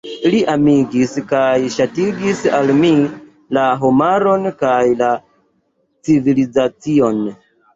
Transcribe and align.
Li 0.33 0.37
amigis 0.51 1.11
kaj 1.31 1.57
ŝatigis 1.75 2.41
al 2.61 2.73
mi 2.79 2.89
la 3.59 3.67
homaron 3.83 4.49
kaj 4.65 4.81
la 5.03 5.11
civilizacion. 6.09 7.23